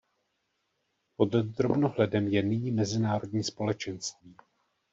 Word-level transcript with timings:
Pod 1.17 1.33
drobnohledem 1.35 2.27
je 2.27 2.43
nyní 2.43 2.71
mezinárodní 2.71 3.43
společenství. 3.43 4.35